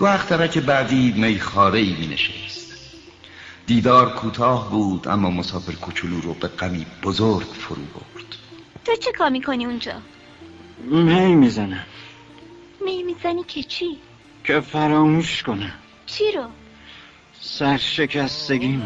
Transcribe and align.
تو 0.00 0.06
اخترک 0.06 0.58
بعدی 0.58 1.12
میخاره 1.16 1.78
ای 1.78 1.96
می 2.00 2.06
نشست 2.06 2.72
دیدار 3.66 4.14
کوتاه 4.14 4.70
بود 4.70 5.08
اما 5.08 5.30
مسافر 5.30 5.72
کوچولو 5.72 6.20
رو 6.20 6.34
به 6.34 6.48
غمی 6.48 6.86
بزرگ 7.02 7.46
فرو 7.46 7.76
برد 7.76 8.36
تو 8.84 8.96
چه 8.96 9.12
کار 9.12 9.28
می‌کنی 9.28 9.66
اونجا؟ 9.66 9.92
می 10.84 11.34
می‌زنم 11.34 11.86
می 12.84 13.02
می‌زنی 13.02 13.44
که 13.48 13.62
چی؟ 13.62 13.98
که 14.44 14.60
فراموش 14.60 15.42
کنم 15.42 15.72
چی 16.06 16.24
رو؟ 16.32 16.44
سرشکستگی 17.40 18.82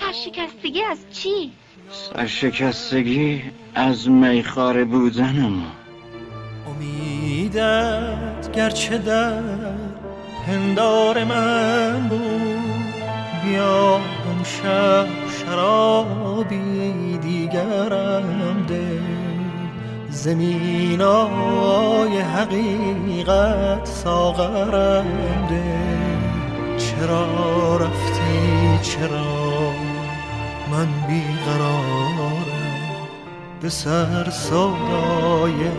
سرشکستگی 0.00 0.82
از 0.82 0.98
چی؟ 1.12 1.52
سرشکستگی 1.92 3.42
از 3.74 4.08
میخاره 4.08 4.84
بودنم 4.84 5.72
امیدت 6.66 8.25
گرچه 8.56 8.98
در 8.98 9.42
پندار 10.46 11.24
من 11.24 12.08
بود 12.08 12.94
بیا 13.44 14.00
امشب 14.30 15.06
شرابی 15.38 17.18
دیگرم 17.22 18.66
ده. 18.68 19.00
زمینای 20.10 21.38
حقیقت 22.20 23.84
ساغرم 23.84 25.06
ده. 25.50 25.78
چرا 26.78 27.76
رفتی؟ 27.76 28.78
چرا 28.82 29.72
من 30.72 30.88
بیقرارم؟ 31.08 32.46
به 33.60 33.68
سر 33.68 34.30
سودای 34.30 35.70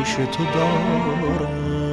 آغوش 0.00 0.14
تو 0.14 0.44
دارم. 0.44 1.90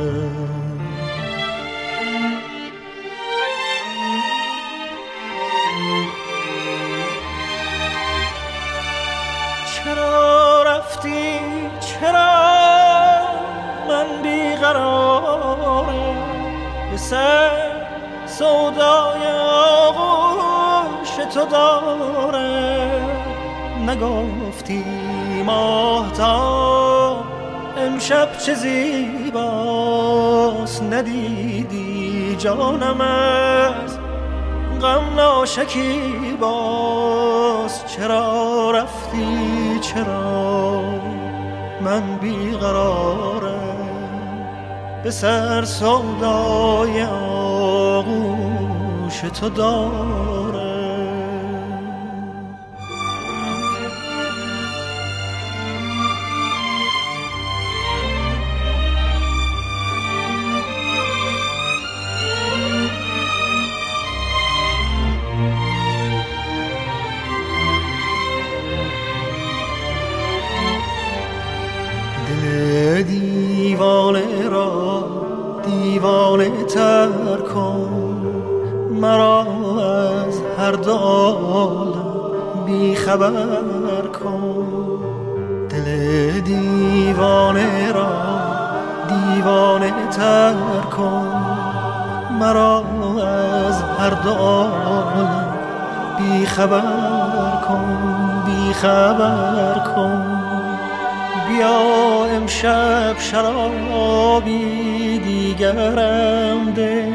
چرا 9.66 10.64
رفتی؟ 10.64 11.40
چرا 11.80 12.34
من 13.90 14.22
بیقرارم 14.24 15.88
به 16.92 16.98
سر 16.98 17.52
سودای 18.26 19.24
آغوش 19.88 21.10
تو 21.34 21.46
دارم 21.46 23.10
نگفتی 23.90 24.86
ماهتا 25.46 27.07
امشب 27.88 28.38
چه 28.38 28.54
زیباست 28.54 29.84
ندیدی 30.84 32.36
جانم 32.36 33.02
از 33.02 33.98
غم 34.82 35.16
ناشکی 35.16 36.38
باز 36.40 37.88
چرا 37.88 38.72
رفتی؟ 38.72 39.80
چرا 39.82 40.82
من 41.82 42.18
بیقرارم؟ 42.22 43.78
به 45.04 45.12
سر 45.12 45.66
سودای 45.66 47.04
آغوش 47.94 49.20
تو 49.20 49.50
دارم. 49.50 50.47
دیوانه 75.68 76.64
تر 76.64 77.08
کن. 77.54 77.90
مرا 79.02 79.42
از 79.42 80.42
هر 80.60 80.72
دو 80.72 80.98
بی 82.66 82.96
خبر 82.96 84.08
کن. 84.24 84.66
دل 85.70 86.40
دیوانه 86.40 87.92
را 87.92 88.08
دیوانه 89.08 89.94
تر 90.12 90.54
کن. 90.98 91.28
مرا 92.40 92.84
از 93.68 93.82
هر 94.00 94.10
دو 94.10 94.68
بی 96.18 96.46
خبر 96.46 97.62
کن 97.68 97.98
بی 98.46 98.74
خبر 98.74 99.80
کن. 99.96 100.37
بیا 101.48 102.26
امشب 102.26 103.16
شرابی 103.20 105.20
دیگرم 105.20 106.74
ده. 106.76 107.08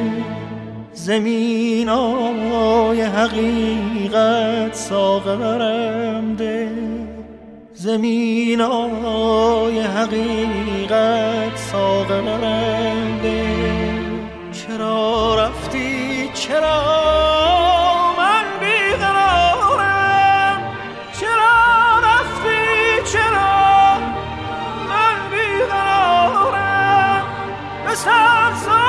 زمین 0.92 1.88
آی 1.88 3.00
حقیقت 3.00 4.74
ساغرم 4.74 6.36
ده. 6.36 6.68
زمین 7.74 8.60
آی 8.60 9.80
حقیقت 9.80 11.56
ساغرم 11.72 13.20
ده. 13.22 13.42
چرا 14.52 15.34
رفتی؟ 15.38 16.28
چرا 16.34 16.91
I'm 28.34 28.56
sorry. 28.64 28.81